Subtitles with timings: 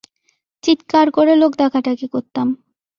[0.63, 2.47] চিৎকার করে লোক ডাকাডাকি করতাম।